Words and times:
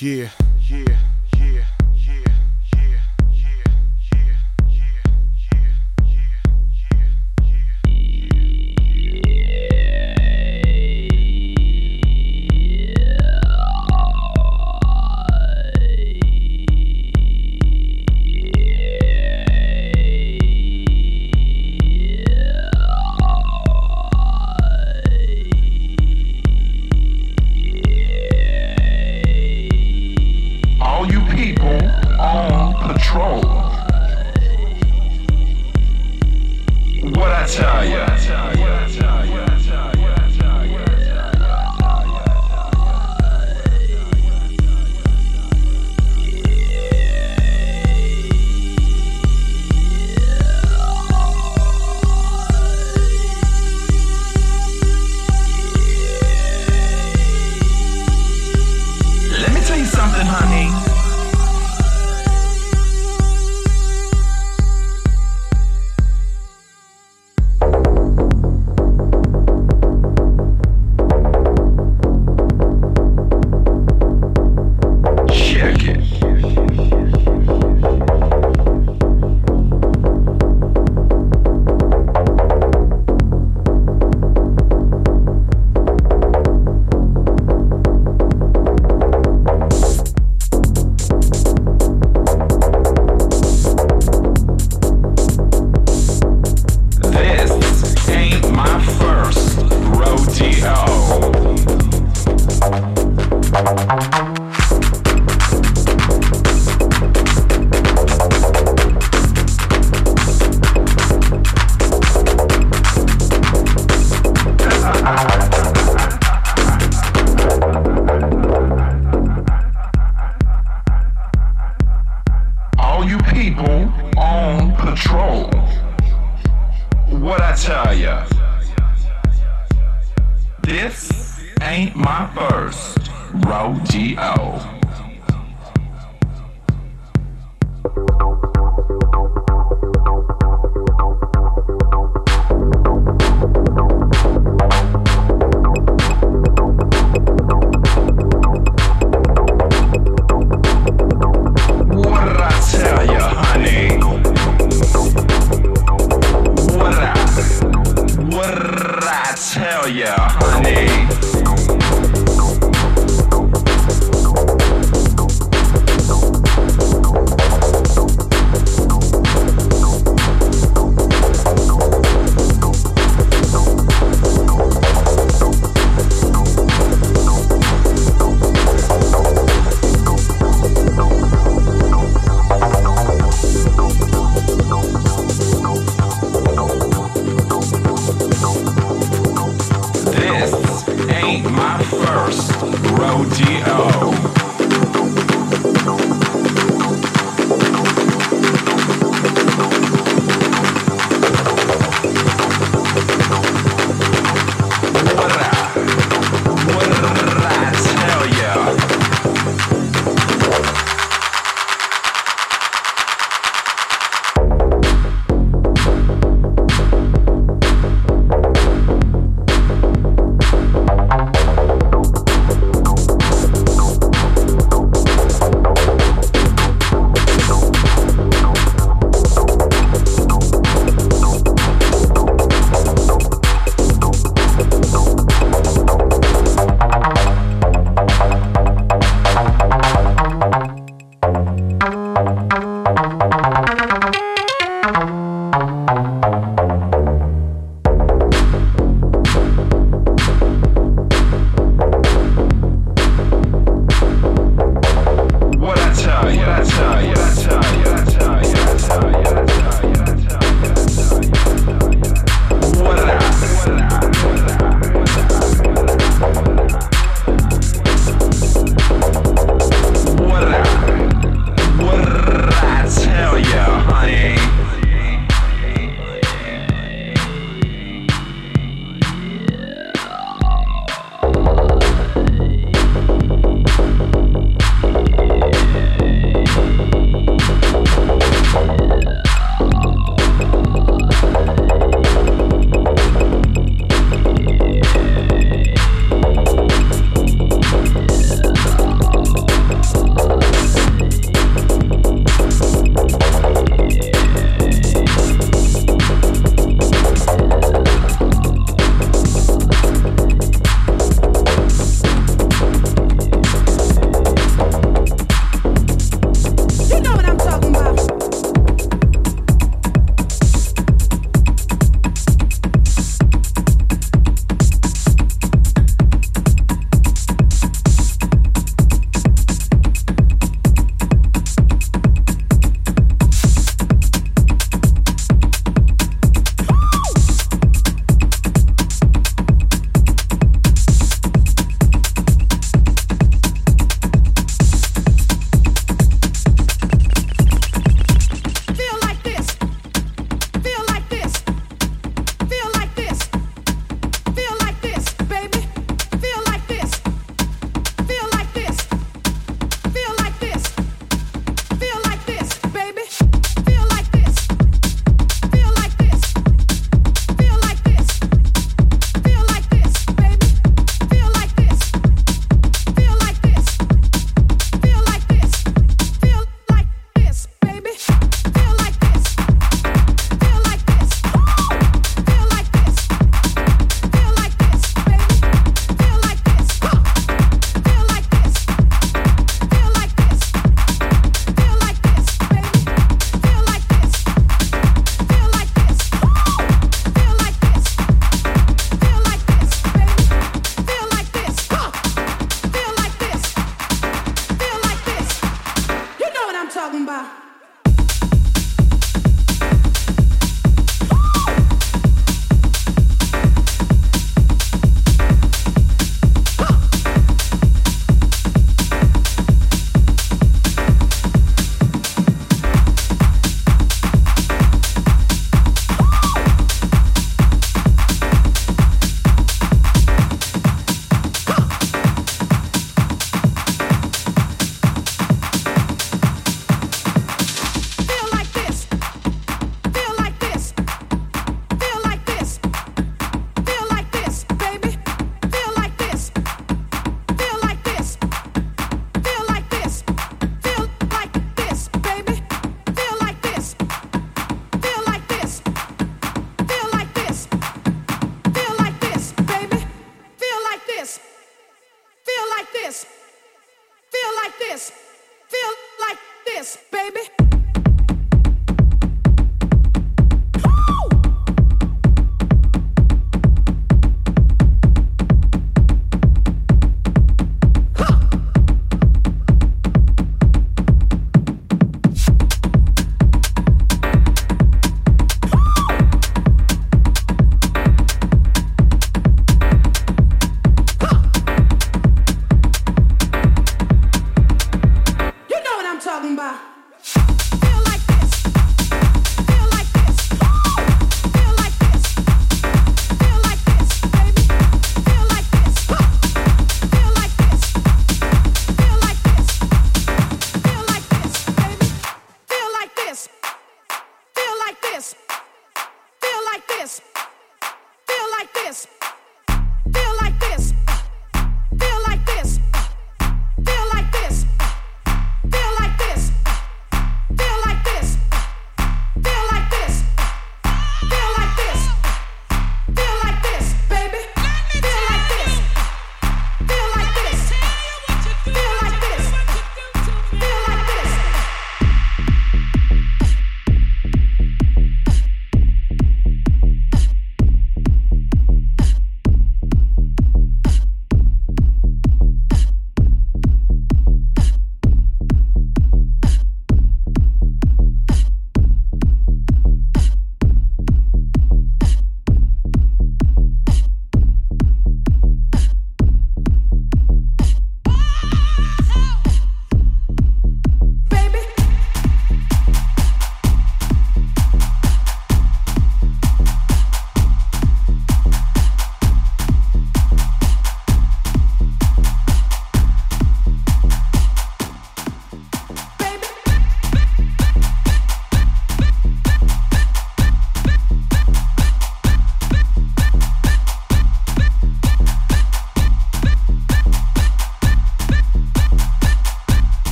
Yeah, 0.00 0.28
yeah, 0.68 1.13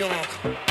York. 0.00 0.69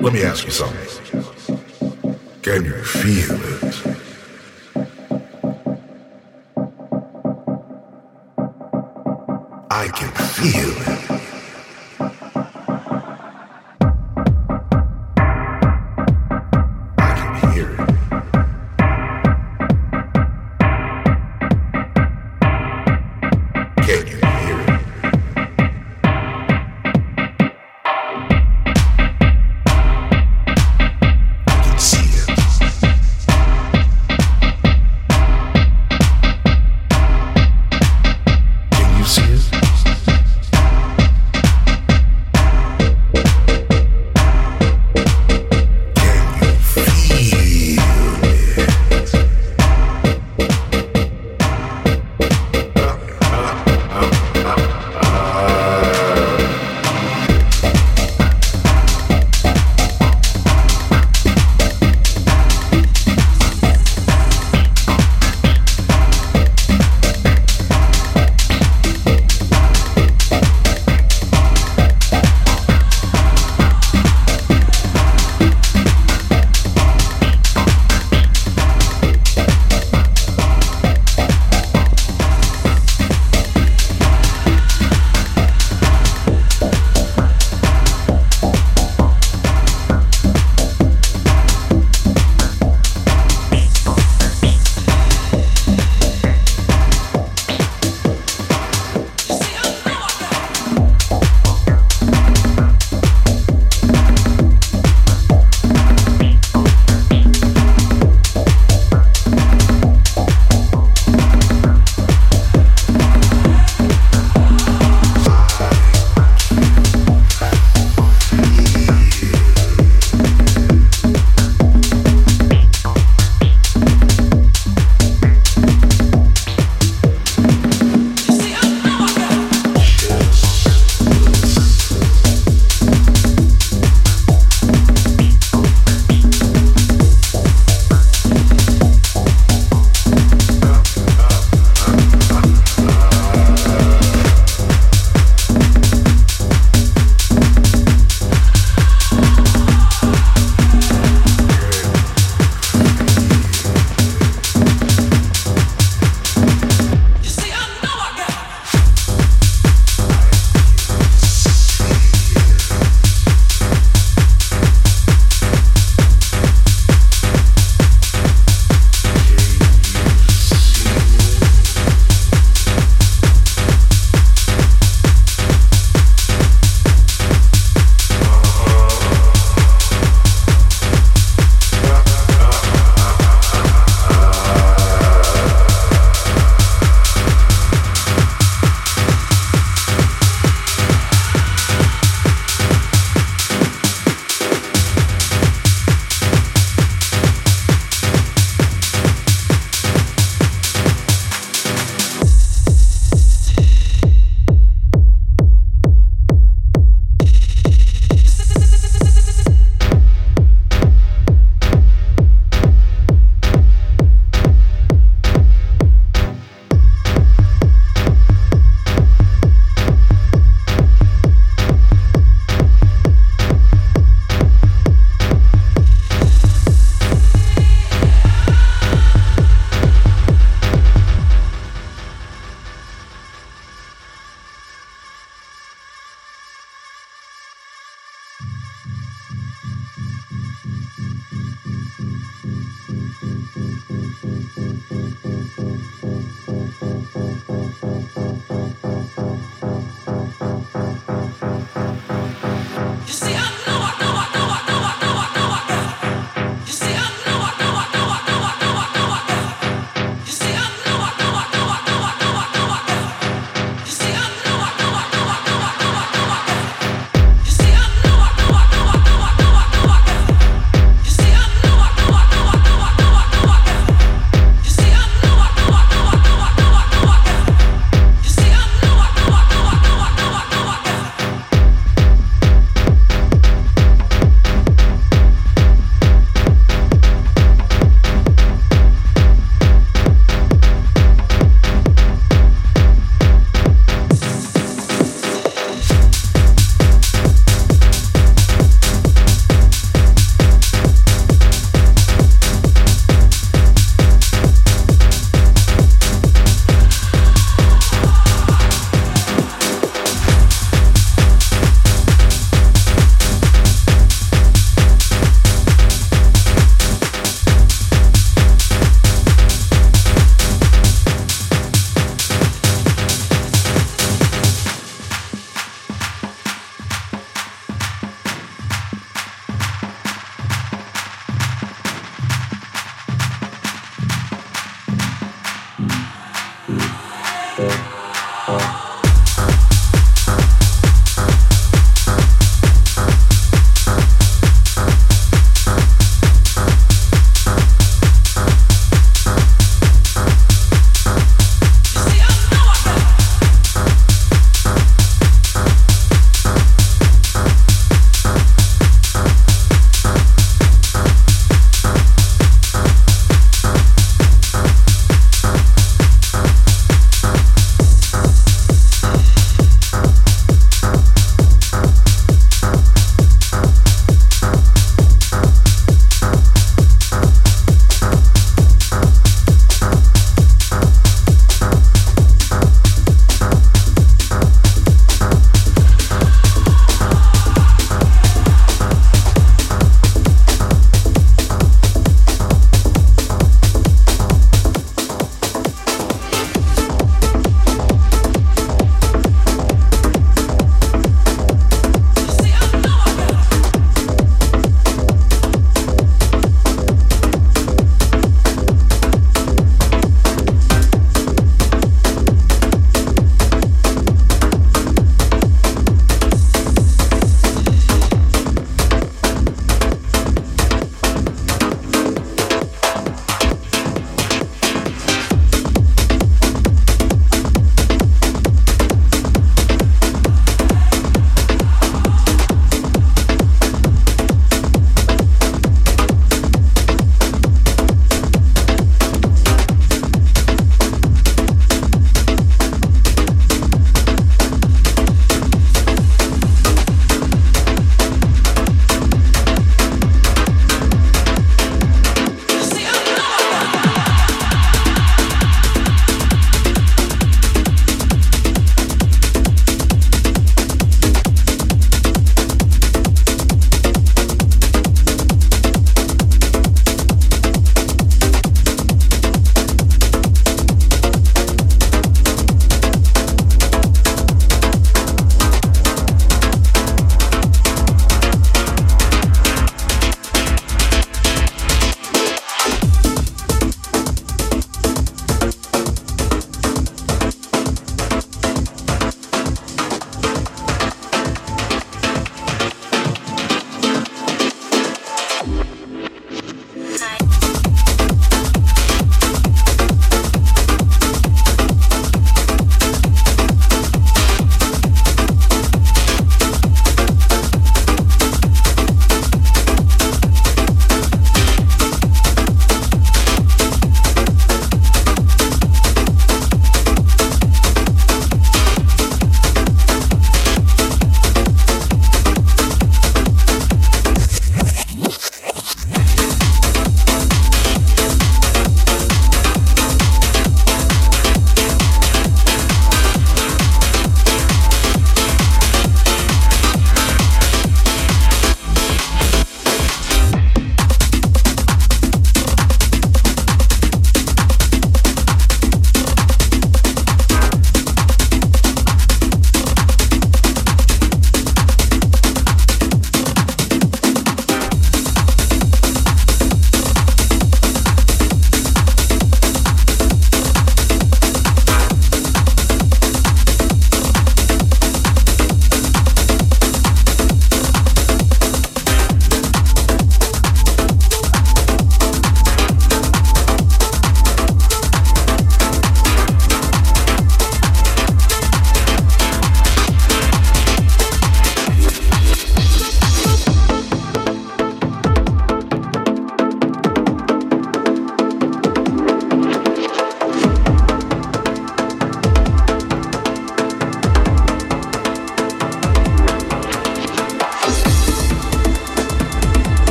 Let 0.00 0.12
me 0.12 0.22
ask 0.22 0.44
you 0.44 0.50
something. 0.50 0.78
Can 2.42 2.64
you 2.64 2.82
feel 2.84 3.34
it? 3.34 3.67